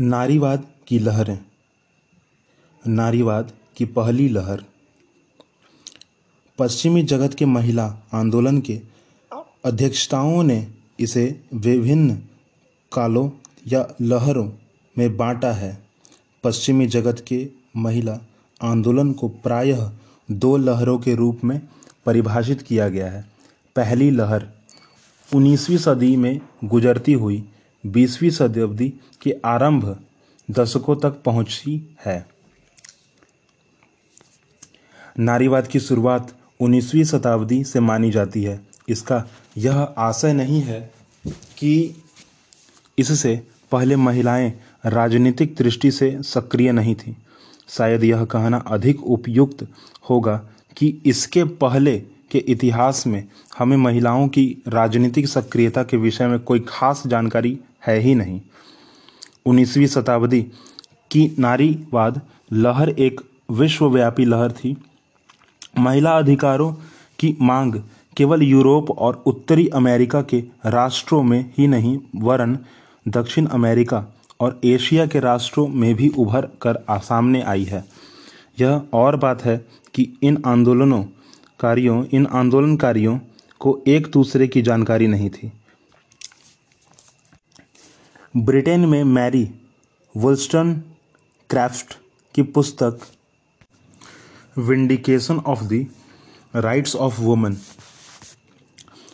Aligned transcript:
नारीवाद 0.00 0.66
की 0.88 0.98
लहरें। 0.98 1.38
नारीवाद 2.86 3.52
की 3.76 3.84
पहली 3.84 4.28
लहर। 4.28 4.64
पश्चिमी 6.58 7.02
जगत 7.02 7.34
के 7.34 7.44
महिला 7.44 7.98
आंदोलन 8.12 8.60
के 8.60 8.80
अध्यक्षताओं 9.64 10.42
ने 10.42 10.68
इसे 11.00 11.44
विभिन्न 11.54 12.14
कालों 12.92 13.30
या 13.66 13.94
लहरों 14.00 14.50
में 14.98 15.16
बांटा 15.16 15.52
है। 15.52 15.84
पश्चिमी 16.44 16.86
जगत 16.86 17.24
के 17.28 17.48
महिला 17.76 18.20
आंदोलन 18.62 19.12
को 19.12 19.28
प्रायः 19.28 19.92
दो 20.30 20.56
लहरों 20.56 20.98
के 20.98 21.14
रूप 21.14 21.40
में 21.44 21.68
परिभाषित 22.06 22.62
किया 22.62 22.88
गया 22.88 23.10
है। 23.10 23.28
पहली 23.76 24.10
लहर 24.10 24.48
19वीं 25.34 25.78
सदी 25.78 26.16
में 26.16 26.40
गुजरती 26.64 27.12
हुई 27.12 27.48
20वीं 27.86 28.30
शताब्दी 28.30 28.88
के 29.22 29.34
आरंभ 29.44 30.02
दशकों 30.50 30.96
तक 30.96 31.22
पहुँची 31.24 31.96
है। 32.04 32.26
नारीवाद 35.18 35.66
की 35.66 35.80
शुरुआत 35.80 36.36
19वीं 36.60 37.04
शताब्दी 37.04 37.64
से 37.64 37.80
मानी 37.80 38.10
जाती 38.10 38.42
है। 38.42 38.66
इसका 38.88 39.28
यह 39.56 39.78
आशय 39.78 40.32
नहीं 40.32 40.60
है 40.60 40.90
कि 41.58 42.02
इससे 42.98 43.46
पहले 43.72 43.96
महिलाएँ 43.96 44.52
राजनीतिक 44.86 45.54
दृष्टि 45.54 45.90
से 45.90 46.22
सक्रिय 46.22 46.72
नहीं 46.72 46.94
थीं। 46.94 47.14
शायद 47.68 48.04
यह 48.04 48.24
कहना 48.24 48.56
अधिक 48.56 49.02
उपयुक्त 49.02 49.66
होगा 50.10 50.36
कि 50.76 51.02
इसके 51.06 51.44
पहले 51.44 52.02
के 52.30 52.38
इतिहास 52.38 53.06
में 53.06 53.28
हमें 53.58 53.76
महिलाओं 53.76 54.28
की 54.28 54.62
राजनीतिक 54.68 55.28
सक्रियता 55.28 55.82
के 55.82 55.96
विषय 55.96 56.26
में 56.26 56.40
कोई 56.40 56.64
खास 56.68 57.02
जानकारी 57.06 57.58
है 57.86 57.98
ही 57.98 58.14
नहीं। 58.14 58.40
उन्नीसवीं 59.46 59.86
शताब्दी 59.86 60.42
की 61.10 61.36
नारीवाद 61.38 62.20
लहर 62.52 62.88
एक 62.88 63.20
विश्वव्यापी 63.50 64.24
लहर 64.24 64.52
थी। 64.52 64.76
महिला 65.78 66.18
अधिकारों 66.18 66.72
की 67.18 67.36
मांग 67.40 67.74
केवल 68.16 68.42
यूरोप 68.42 68.90
और 68.90 69.22
उत्तरी 69.26 69.68
अमेरिका 69.68 70.22
के 70.22 70.44
राष्ट्रों 70.66 71.22
में 71.22 71.52
ही 71.58 71.66
नहीं, 71.66 71.98
वरन 72.16 72.58
दक्षिण 73.08 73.46
अमेरिका 73.46 74.04
और 74.40 74.60
एशिया 74.64 75.06
के 75.06 75.20
राष्ट्रों 75.20 75.68
में 75.68 75.94
भी 75.94 76.08
उभर 76.08 76.48
कर 76.62 76.84
सामने 76.90 77.42
आई 77.42 77.64
है। 77.64 77.84
यह 78.60 78.82
और 78.92 79.16
बात 79.16 79.44
है 79.44 79.66
कि 79.94 80.18
इन 80.22 80.42
आंदोलनों 80.46 81.04
कारियों, 81.60 82.04
इन 82.06 82.26
आंदोलनकारियों 82.26 83.18
को 83.60 83.82
एक 83.86 84.06
दूसरे 84.06 84.48
की 84.48 84.62
जानकारी 84.62 85.06
नहीं 85.06 85.30
थी। 85.30 85.52
ब्रिटेन 88.36 88.80
में 88.80 89.02
मैरी 89.04 89.48
वुलस्टन 90.14 90.72
क्राफ्ट 91.50 91.98
की 92.34 92.42
पुस्तक, 92.42 92.98
vindication 94.56 95.38
of 95.38 95.64
the 95.64 95.86
rights 96.54 96.96
of 96.96 97.20
women, 97.20 97.56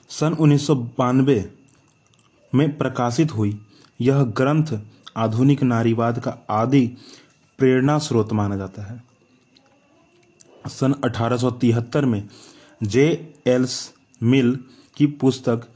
सन 0.08 0.32
उन्नीस 0.32 0.66
सौ 0.66 0.74
बानबे 0.74 1.50
में 2.52 2.76
प्रकाशित 2.78 3.34
हुई। 3.34 3.58
यह 4.00 4.22
ग्रंथ 4.22 4.78
आधुनिक 5.16 5.62
नारीवाद 5.62 6.18
का 6.18 6.36
आदि 6.50 6.86
प्रेरणा 7.58 7.98
स्रोत 7.98 8.32
माना 8.32 8.56
जाता 8.56 8.82
है। 8.82 9.02
सन 10.68 10.92
1873 10.92 12.04
में 12.04 12.28
जे. 12.82 13.34
एल्स 13.46 13.92
मिल 14.22 14.58
की 14.96 15.06
पुस्तक 15.06 15.68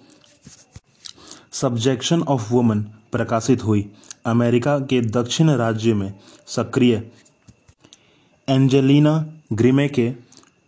सब्जेक्शन 1.53 2.22
ऑफ़ 2.22 2.53
वुमेन 2.53 2.83
प्रकाशित 2.83 3.64
हुई। 3.64 3.92
अमेरिका 4.27 4.78
के 4.78 5.00
दक्षिण 5.00 5.50
राज्य 5.50 5.95
में 5.95 6.14
सक्रिय 6.47 7.11
एंजेलिना 8.48 9.27
ग्रिमे 9.53 9.89
के 9.89 10.12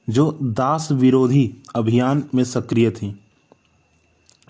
जो 0.09 0.39
दास 0.43 0.93
विरोधी 0.93 1.56
अभियान 1.75 2.25
में 2.34 2.44
सक्रिय 2.44 2.91
थी। 2.91 3.21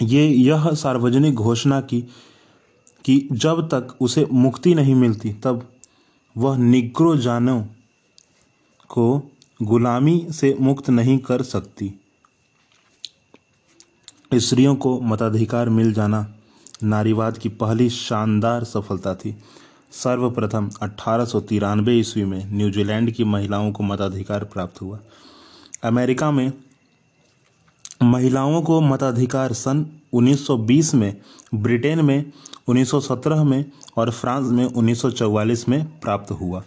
ये 0.02 0.28
यह 0.28 0.70
सार्वजनिक 0.72 1.34
घोषणा 1.34 1.80
की, 1.80 2.04
कि 3.04 3.28
जब 3.32 3.68
तक 3.68 3.96
उसे 4.00 4.26
मुक्ति 4.32 4.74
नहीं 4.74 4.94
मिलती, 4.94 5.32
तब 5.32 5.72
वह 6.36 6.56
निग्रो 6.56 7.16
जानों 7.16 7.62
को 8.88 9.32
गुलामी 9.62 10.26
से 10.30 10.56
मुक्त 10.60 10.90
नहीं 10.90 11.18
कर 11.18 11.42
सकती। 11.42 12.00
स्त्रियों 14.34 14.74
को 14.74 15.00
मताधिकार 15.00 15.68
मिल 15.68 15.92
जाना 15.92 16.34
नारीवाद 16.82 17.38
की 17.38 17.48
पहली 17.48 17.90
शानदार 17.90 18.64
सफलता 18.64 19.14
थी। 19.14 19.36
सर्वप्रथम 19.92 20.70
अठारह 20.82 21.26
ईस्वी 21.90 22.24
में 22.24 22.52
न्यूजीलैंड 22.52 23.10
की 23.10 23.24
महिलाओं 23.24 23.72
को 23.72 23.82
मताधिकार 23.82 24.44
प्राप्त 24.44 24.82
हुआ। 24.82 24.98
अमेरिका 25.84 26.30
में 26.30 26.52
महिलाओं 28.02 28.62
को 28.62 28.80
मताधिकार 28.80 29.52
सन 29.52 29.86
1920 30.12 30.94
में, 30.94 31.20
ब्रिटेन 31.54 32.00
में 32.00 32.32
1917 32.68 33.44
में 33.44 33.64
और 33.96 34.10
फ्रांस 34.10 34.46
में 34.46 34.64
1944 34.64 35.68
में 35.68 36.00
प्राप्त 36.00 36.30
हुआ। 36.30 36.62